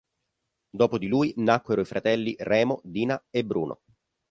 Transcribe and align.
Dopo 0.71 0.97
di 0.97 1.05
lui 1.05 1.31
nacquero 1.37 1.81
i 1.81 1.85
fratelli 1.85 2.33
Remo, 2.39 2.81
Dina 2.83 3.23
e 3.29 3.45
Bruno. 3.45 3.81